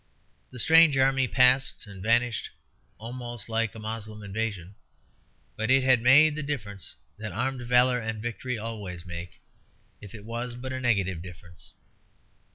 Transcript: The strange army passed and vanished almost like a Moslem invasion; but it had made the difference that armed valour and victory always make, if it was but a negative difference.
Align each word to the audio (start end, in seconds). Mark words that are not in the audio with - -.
The 0.49 0.57
strange 0.57 0.97
army 0.97 1.27
passed 1.27 1.85
and 1.85 2.01
vanished 2.01 2.49
almost 2.97 3.49
like 3.49 3.75
a 3.75 3.79
Moslem 3.79 4.23
invasion; 4.23 4.73
but 5.55 5.69
it 5.69 5.83
had 5.83 6.01
made 6.01 6.35
the 6.35 6.41
difference 6.41 6.95
that 7.19 7.31
armed 7.31 7.61
valour 7.61 7.99
and 7.99 8.19
victory 8.19 8.57
always 8.57 9.05
make, 9.05 9.41
if 10.01 10.15
it 10.15 10.25
was 10.25 10.55
but 10.55 10.73
a 10.73 10.79
negative 10.81 11.21
difference. 11.21 11.73